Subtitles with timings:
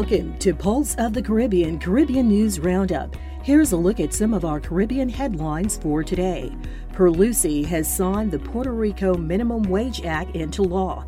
[0.00, 3.14] Welcome to Pulse of the Caribbean Caribbean News Roundup.
[3.42, 6.50] Here's a look at some of our Caribbean headlines for today.
[7.00, 11.06] Pierluisi has signed the Puerto Rico Minimum Wage Act into law.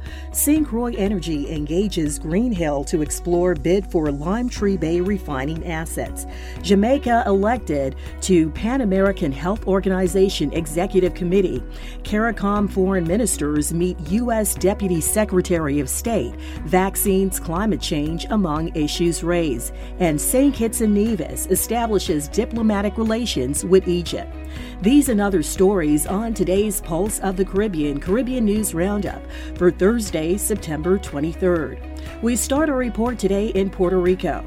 [0.65, 6.25] Croix Energy engages Greenhill to explore bid for Lime Tree Bay refining assets.
[6.63, 11.63] Jamaica elected to Pan American Health Organization Executive Committee.
[12.05, 14.55] CARICOM foreign ministers meet U.S.
[14.55, 16.35] Deputy Secretary of State.
[16.65, 19.75] Vaccines, climate change among issues raised.
[19.99, 20.55] And St.
[20.55, 24.35] Kitts and Nevis establishes diplomatic relations with Egypt.
[24.81, 29.23] These and other stories on today's Pulse of the Caribbean Caribbean News Roundup
[29.55, 31.92] for Thursday, September 23rd.
[32.23, 34.45] We start our report today in Puerto Rico.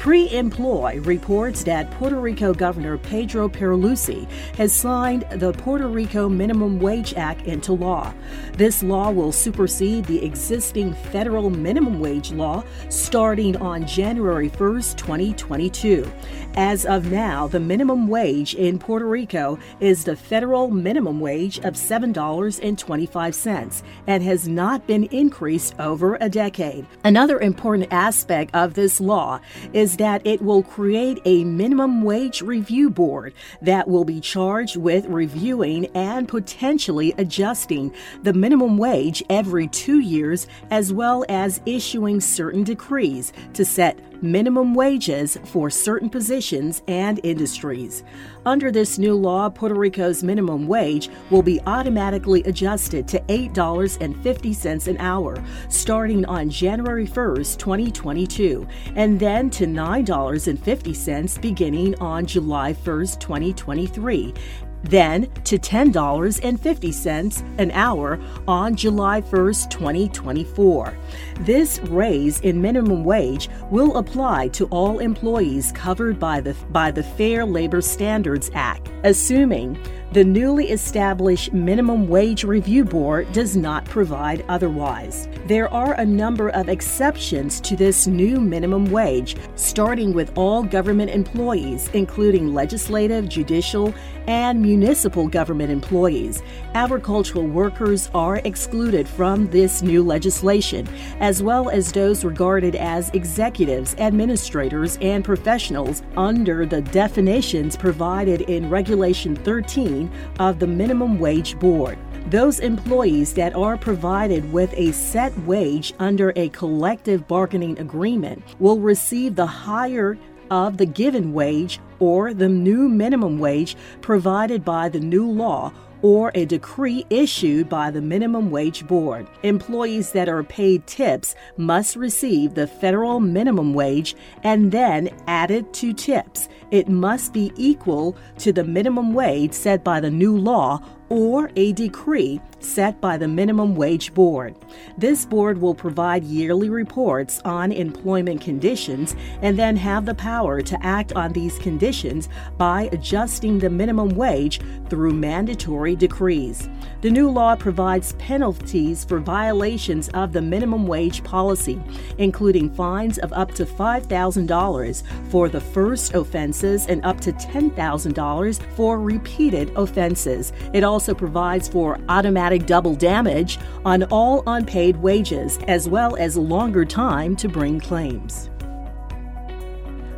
[0.00, 7.12] Pre-Employ reports that Puerto Rico Governor Pedro Pierluisi has signed the Puerto Rico Minimum Wage
[7.18, 8.14] Act into law.
[8.54, 16.10] This law will supersede the existing federal minimum wage law starting on January 1, 2022.
[16.54, 21.74] As of now, the minimum wage in Puerto Rico is the federal minimum wage of
[21.74, 26.86] $7.25 and has not been increased over a decade.
[27.02, 29.40] Another important aspect of this law
[29.72, 35.06] is that it will create a minimum wage review board that will be charged with
[35.06, 42.64] reviewing and potentially adjusting the minimum wage every two years, as well as issuing certain
[42.64, 48.04] decrees to set minimum wages for certain positions and industries.
[48.46, 54.96] Under this new law, Puerto Rico's minimum wage will be automatically adjusted to $8.50 an
[54.98, 64.34] hour starting on January 1st, 2022, and then to $9.50 beginning on July 1st, 2023
[64.82, 68.18] then to $10.50 an hour
[68.48, 70.96] on July 1st, 2024.
[71.40, 77.02] This raise in minimum wage will apply to all employees covered by the by the
[77.02, 79.78] Fair Labor Standards Act, assuming
[80.12, 85.28] the newly established Minimum Wage Review Board does not provide otherwise.
[85.46, 91.12] There are a number of exceptions to this new minimum wage, starting with all government
[91.12, 93.94] employees, including legislative, judicial,
[94.26, 96.42] and municipal government employees.
[96.74, 100.88] Agricultural workers are excluded from this new legislation,
[101.20, 108.68] as well as those regarded as executives, administrators, and professionals under the definitions provided in
[108.68, 109.99] Regulation 13
[110.38, 111.98] of the Minimum Wage Board.
[112.30, 118.78] Those employees that are provided with a set wage under a collective bargaining agreement will
[118.78, 120.16] receive the higher
[120.50, 125.72] of the given wage or the new minimum wage provided by the new law
[126.02, 129.28] or a decree issued by the Minimum Wage Board.
[129.42, 135.92] Employees that are paid tips must receive the federal minimum wage and then added to
[135.92, 136.48] tips.
[136.70, 141.72] It must be equal to the minimum wage set by the new law or a
[141.72, 144.54] decree set by the Minimum Wage Board.
[144.96, 150.86] This board will provide yearly reports on employment conditions and then have the power to
[150.86, 152.28] act on these conditions
[152.58, 156.68] by adjusting the minimum wage through mandatory decrees.
[157.00, 161.80] The new law provides penalties for violations of the minimum wage policy,
[162.18, 169.00] including fines of up to $5,000 for the first offenses and up to $10,000 for
[169.00, 170.52] repeated offenses.
[170.74, 176.36] It also also provides for automatic double damage on all unpaid wages, as well as
[176.36, 178.50] longer time to bring claims.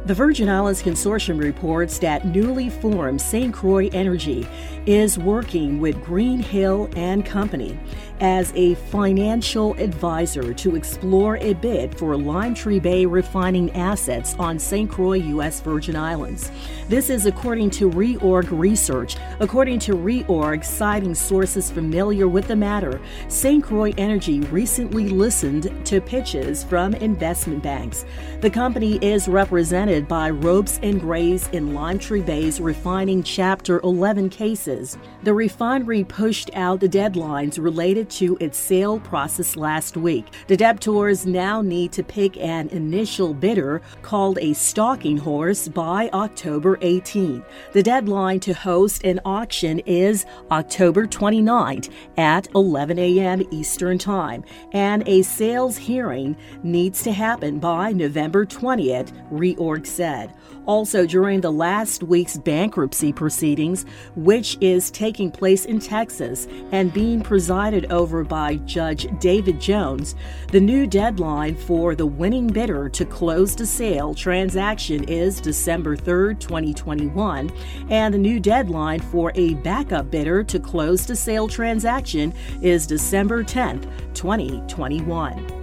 [0.06, 3.54] The Virgin Islands Consortium reports that newly formed St.
[3.54, 4.44] Croix Energy
[4.84, 7.78] is working with Greenhill and Company
[8.20, 14.58] as a financial advisor to explore a bid for Lime Tree Bay refining assets on
[14.58, 14.90] St.
[14.90, 15.60] Croix, U.S.
[15.60, 16.50] Virgin Islands.
[16.88, 19.16] This is according to Reorg Research.
[19.40, 23.62] According to Reorg, citing sources familiar with the matter, St.
[23.62, 28.04] Croix Energy recently listened to pitches from investment banks.
[28.40, 34.28] The company is represented by Ropes and Grays in Lime Tree Bay's refining Chapter 11
[34.28, 34.98] cases.
[35.22, 40.26] The refinery pushed out the deadlines related to its sale process last week.
[40.46, 46.78] The debtors now need to pick an initial bidder called a stalking horse by October
[46.80, 47.44] 18.
[47.72, 53.42] The deadline to host an auction is October 29th at 11 a.m.
[53.50, 60.34] Eastern Time, and a sales hearing needs to happen by November 20th, Reorg said.
[60.66, 67.20] Also, during the last week's bankruptcy proceedings, which is taking place in Texas and being
[67.20, 70.14] presided over by Judge David Jones,
[70.52, 76.36] the new deadline for the winning bidder to close the sale transaction is December 3,
[76.36, 77.50] 2021,
[77.90, 83.42] and the new deadline for a backup bidder to close the sale transaction is December
[83.42, 83.80] 10,
[84.14, 85.61] 2021.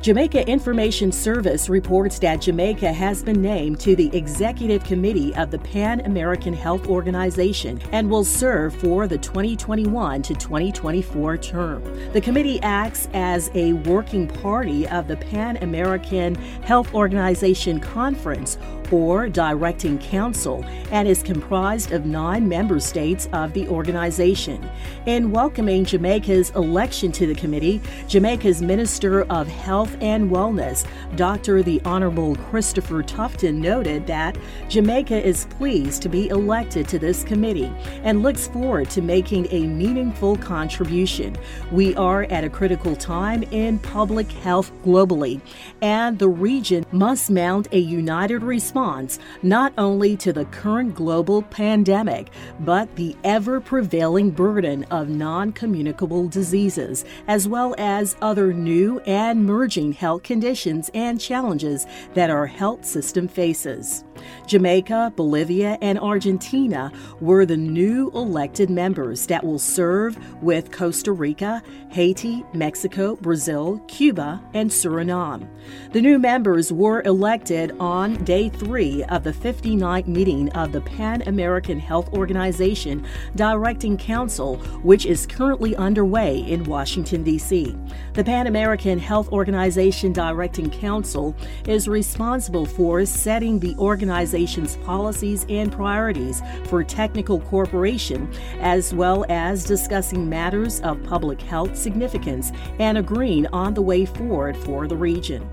[0.00, 5.58] Jamaica Information Service reports that Jamaica has been named to the Executive Committee of the
[5.58, 12.12] Pan American Health Organization and will serve for the 2021 to 2024 term.
[12.12, 18.56] The committee acts as a working party of the Pan American Health Organization Conference
[18.90, 24.68] or Directing Council and is comprised of nine member states of the organization.
[25.06, 30.86] In welcoming Jamaica's election to the committee, Jamaica's Minister of Health and Wellness,
[31.16, 31.62] Dr.
[31.62, 34.38] the Honorable Christopher Tufton, noted that
[34.68, 37.72] Jamaica is pleased to be elected to this committee
[38.04, 41.36] and looks forward to making a meaningful contribution.
[41.70, 45.40] We are at a critical time in public health globally,
[45.82, 51.42] and the region must mount a united response response not only to the current global
[51.42, 52.30] pandemic,
[52.60, 59.44] but the ever prevailing burden of non communicable diseases, as well as other new and
[59.44, 64.04] merging health conditions and challenges that our health system faces.
[64.46, 71.62] Jamaica, Bolivia, and Argentina were the new elected members that will serve with Costa Rica,
[71.90, 75.48] Haiti, Mexico, Brazil, Cuba, and Suriname.
[75.92, 81.22] The new members were elected on day three of the 59th meeting of the Pan
[81.22, 83.02] American Health Organization
[83.34, 87.74] Directing Council, which is currently underway in Washington, D.C.
[88.12, 91.34] The Pan American Health Organization Directing Council
[91.66, 98.30] is responsible for setting the organization's policies and priorities for technical cooperation,
[98.60, 104.58] as well as discussing matters of public health significance and agreeing on the way forward
[104.58, 105.48] for the region.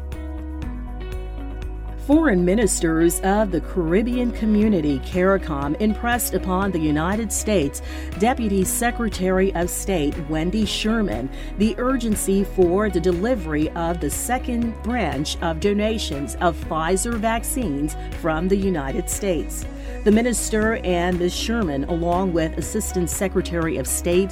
[2.06, 7.82] Foreign ministers of the Caribbean Community, CARICOM, impressed upon the United States
[8.20, 15.42] Deputy Secretary of State Wendy Sherman the urgency for the delivery of the second branch
[15.42, 19.66] of donations of Pfizer vaccines from the United States.
[20.04, 21.36] The minister and Ms.
[21.36, 24.30] Sherman, along with Assistant Secretary of State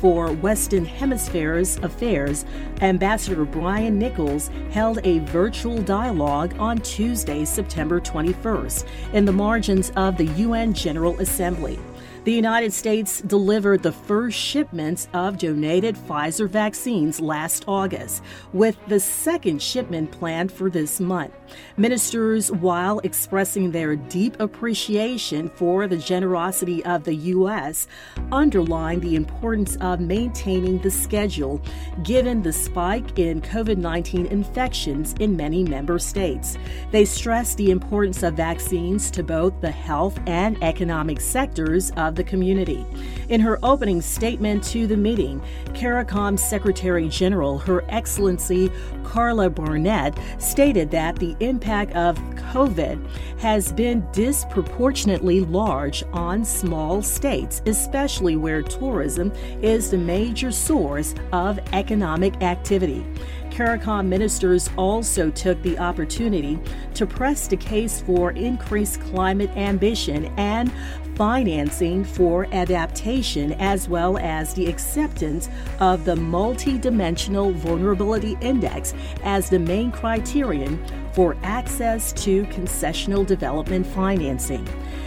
[0.00, 2.46] for Western Hemisphere's Affairs,
[2.80, 10.16] Ambassador Brian Nichols held a virtual dialogue on Tuesday, September 21st, in the margins of
[10.16, 11.78] the UN General Assembly.
[12.22, 18.22] The United States delivered the first shipments of donated Pfizer vaccines last August,
[18.52, 21.32] with the second shipment planned for this month.
[21.78, 27.88] Ministers, while expressing their deep appreciation for the generosity of the U.S.,
[28.30, 31.58] underlined the importance of maintaining the schedule
[32.02, 36.58] given the spike in COVID 19 infections in many member states.
[36.90, 42.24] They stressed the importance of vaccines to both the health and economic sectors of the
[42.24, 42.84] community.
[43.28, 45.40] In her opening statement to the meeting,
[45.74, 48.70] CARICOM Secretary General, Her Excellency
[49.04, 52.18] Carla Barnett, stated that the impact of
[52.52, 53.04] COVID
[53.38, 59.32] has been disproportionately large on small states, especially where tourism
[59.62, 63.04] is the major source of economic activity.
[63.50, 66.58] CARICOM ministers also took the opportunity
[66.94, 70.72] to press the case for increased climate ambition and
[71.20, 79.58] financing for adaptation, as well as the acceptance of the Multidimensional Vulnerability Index as the
[79.58, 84.66] main criterion for access to concessional development financing.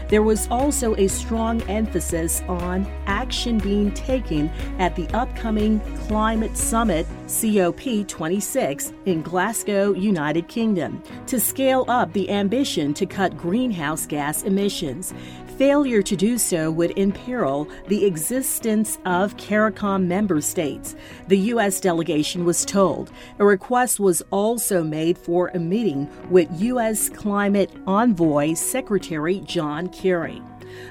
[0.09, 7.07] There was also a strong emphasis on action being taken at the upcoming Climate Summit
[7.25, 15.15] COP26 in Glasgow, United Kingdom, to scale up the ambition to cut greenhouse gas emissions.
[15.63, 20.93] Failure to do so would imperil the existence of CARICOM member states,
[21.29, 21.79] the U.S.
[21.79, 23.13] delegation was told.
[23.39, 27.07] A request was also made for a meeting with U.S.
[27.07, 30.41] Climate Envoy Secretary John Kerry.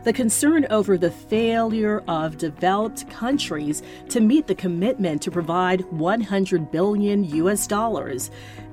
[0.04, 6.70] The concern over the failure of developed countries to meet the commitment to provide 100
[6.70, 8.30] billion US dollars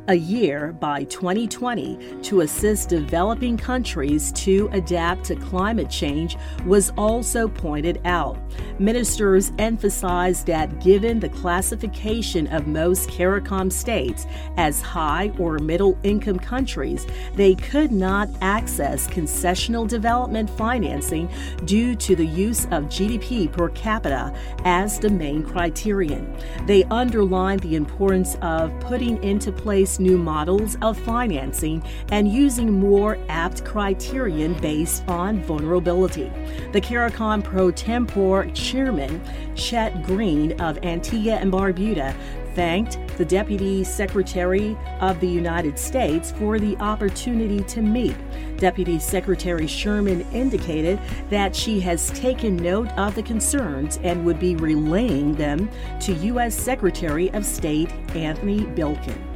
[0.10, 6.36] a year by 2020 to assist developing countries to adapt to climate change
[6.66, 8.36] was also pointed out.
[8.80, 14.26] Ministers emphasized that given the classification of most CARICOM states
[14.58, 21.30] as high or middle income countries, they could not access concessional development financing
[21.66, 24.34] due to the use of GDP per capita
[24.66, 26.36] as the main criterion.
[26.66, 33.18] They underlined the importance of putting into place new models of financing and using more
[33.30, 36.32] apt criterion based on vulnerability.
[36.72, 39.22] The CARICOM pro tempore chairman,
[39.56, 42.16] Chet Greene of Antigua and Barbuda,
[42.56, 48.16] thanked the Deputy Secretary of the United States for the opportunity to meet.
[48.58, 54.56] Deputy Secretary Sherman indicated that she has taken note of the concerns and would be
[54.56, 55.70] relaying them
[56.02, 56.56] to U.S.
[56.56, 59.29] Secretary of State Antony Blinken.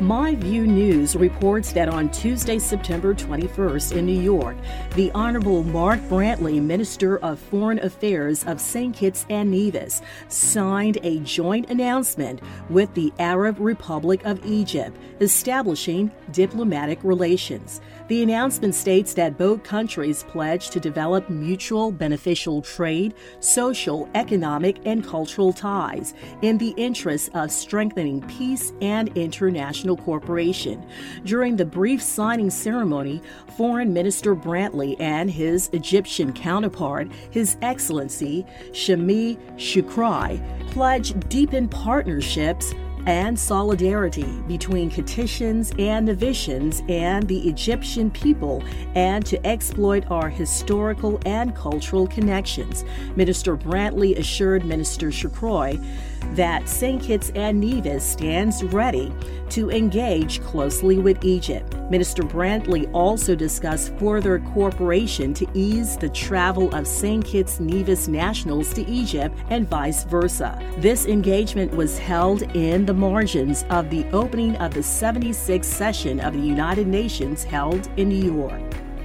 [0.00, 4.56] MyVue News reports that on Tuesday, September 21st in New York,
[4.94, 8.96] the Honorable Mark Brantley, Minister of Foreign Affairs of St.
[8.96, 16.98] Kitts and Nevis, signed a joint announcement with the Arab Republic of Egypt establishing diplomatic
[17.04, 17.80] relations.
[18.12, 25.02] The announcement states that both countries pledge to develop mutual beneficial trade, social, economic, and
[25.02, 30.84] cultural ties in the interest of strengthening peace and international cooperation.
[31.24, 33.22] During the brief signing ceremony,
[33.56, 40.38] Foreign Minister Brantley and his Egyptian counterpart, His Excellency Sameh Shoukry,
[40.70, 42.74] pledged deepened partnerships
[43.06, 48.62] and solidarity between Kittitians and Nevisians and the Egyptian people,
[48.94, 52.84] and to exploit our historical and cultural connections.
[53.16, 55.84] Minister Brantley assured Minister Shoukry
[56.34, 57.02] that St.
[57.02, 59.12] Kitts and Nevis stands ready
[59.50, 61.76] to engage closely with Egypt.
[61.90, 67.24] Minister Brantley also discussed further cooperation to ease the travel of St.
[67.24, 70.58] Kitts Nevis nationals to Egypt and vice versa.
[70.78, 76.32] This engagement was held in the margins of the opening of the 76th session of
[76.32, 78.62] the United Nations held in New York.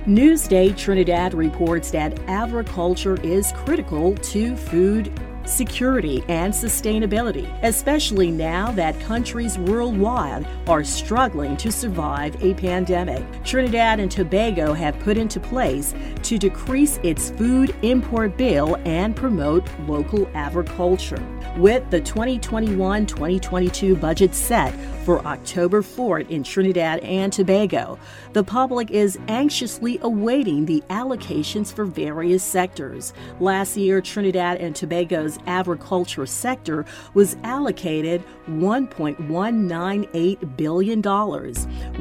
[0.07, 5.11] Newsday Trinidad reports that agriculture is critical to food
[5.47, 13.23] security, and sustainability, especially now that countries worldwide are struggling to survive a pandemic.
[13.43, 19.67] Trinidad and Tobago have put into place to decrease its food import bill and promote
[19.87, 21.23] local agriculture.
[21.57, 24.71] With the 2021 2022 budget set
[25.03, 27.97] for October 4th in Trinidad and Tobago,
[28.33, 33.11] the public is anxiously awaiting the allocations for various sectors.
[33.39, 36.85] Last year, Trinidad and Tobago's agriculture sector
[37.15, 41.01] was allocated $1.198 billion,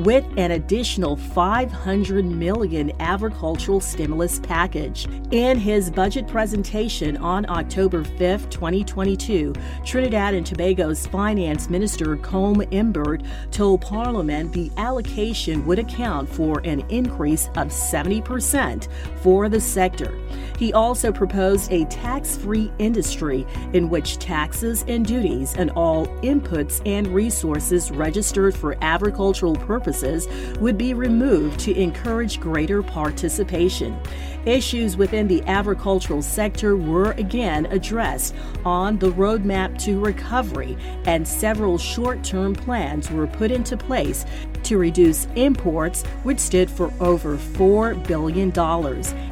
[0.04, 5.08] with an additional 500 million agricultural stimulus package.
[5.30, 9.45] In his budget presentation on October 5, 2022,
[9.84, 16.84] Trinidad and Tobago's Finance Minister Colm Imbert told Parliament the allocation would account for an
[16.88, 18.88] increase of 70%
[19.22, 20.18] for the sector.
[20.58, 26.80] He also proposed a tax free industry in which taxes and duties and all inputs
[26.86, 30.26] and resources registered for agricultural purposes
[30.58, 33.98] would be removed to encourage greater participation.
[34.46, 38.32] Issues within the agricultural sector were again addressed
[38.64, 44.24] on the roadmap to recovery, and several short term plans were put into place
[44.62, 48.56] to reduce imports, which stood for over $4 billion,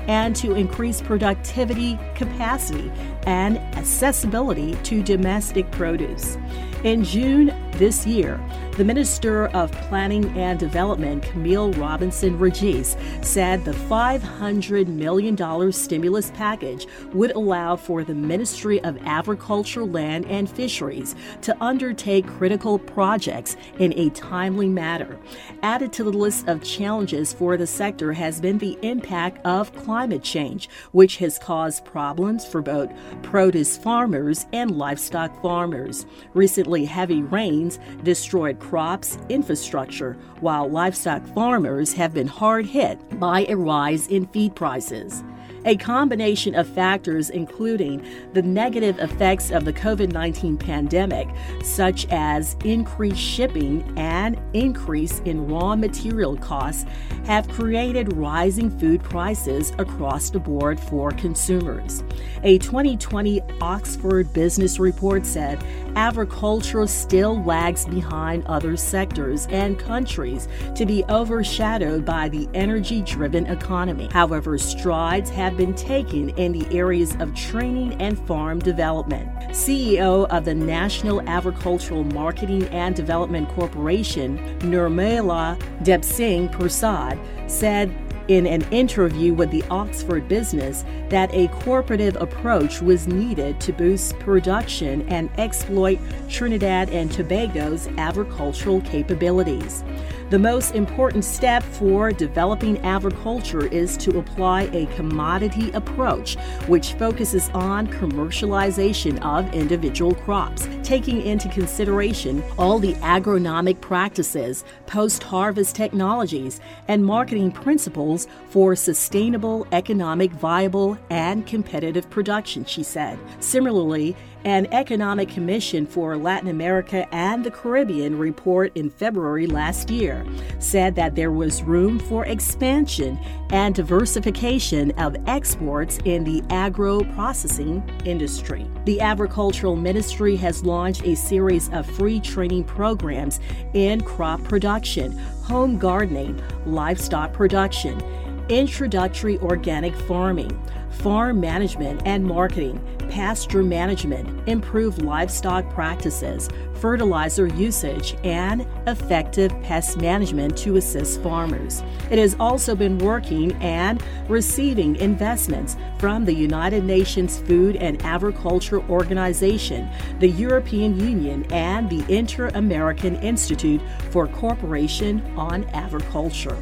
[0.09, 2.90] and to increase productivity, capacity,
[3.26, 6.37] and accessibility to domestic produce.
[6.83, 8.40] In June this year,
[8.76, 16.87] the Minister of Planning and Development, Camille Robinson Regis, said the $500 million stimulus package
[17.12, 23.93] would allow for the Ministry of Agriculture, Land, and Fisheries to undertake critical projects in
[23.99, 25.19] a timely manner.
[25.62, 30.23] Added to the list of challenges for the sector has been the impact of climate
[30.23, 32.90] change, which has caused problems for both
[33.23, 36.07] produce farmers and livestock farmers.
[36.35, 37.23] Recently, heavy
[37.64, 44.26] rains destroyed crops, infrastructure, while livestock farmers have been hard hit by a rise in
[44.26, 45.25] feed prices
[45.64, 51.28] a combination of factors, including the negative effects of the COVID 19 pandemic,
[51.62, 56.85] such as increased shipping and increase in raw material costs,
[57.25, 62.04] have created rising food prices across the board for consumers.
[62.42, 65.62] A 2020 Oxford Business Report said
[65.96, 73.46] agriculture still lags behind other sectors and countries to be overshadowed by the energy driven
[73.46, 74.08] economy.
[74.12, 79.28] However, strides have been taken in the areas of training and farm development.
[79.50, 88.62] CEO of the National Agricultural Marketing and Development Corporation, Nirmala Debysingh Prasad, said in an
[88.71, 95.31] interview with the Oxford Business that a cooperative approach was needed to boost production and
[95.38, 99.85] exploit Trinidad and Tobago's agricultural capabilities.
[100.31, 107.50] The most important step for developing agriculture is to apply a commodity approach, which focuses
[107.50, 116.59] on commercialization of individual crops, taking into consideration all the agronomic practices, post harvest technologies,
[116.88, 118.13] and marketing principles
[118.49, 123.18] for sustainable, economic, viable, and competitive production, she said.
[123.40, 130.25] Similarly, an Economic Commission for Latin America and the Caribbean report in February last year
[130.59, 133.18] said that there was room for expansion
[133.50, 138.66] and diversification of exports in the agro processing industry.
[138.85, 143.40] The Agricultural Ministry has launched a series of free training programs
[143.73, 148.00] in crop production, home gardening, livestock production,
[148.48, 150.50] introductory organic farming,
[150.90, 160.56] farm management and marketing, pasture management, improved livestock practices, fertilizer usage, and effective pest management
[160.56, 161.82] to assist farmers.
[162.10, 168.82] It has also been working and receiving investments from the United Nations Food and Agriculture
[168.88, 176.56] Organization, the European Union, and the Inter American Institute for Cooperation on Agriculture.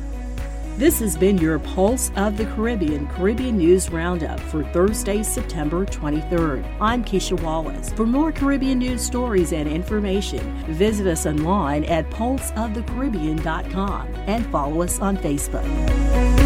[0.83, 6.67] This has been your Pulse of the Caribbean Caribbean News Roundup for Thursday, September 23rd.
[6.81, 7.93] I'm Keisha Wallace.
[7.93, 10.41] For more Caribbean news stories and information,
[10.75, 16.42] visit us online at pulseofthecaribbean.com and follow us on Facebook.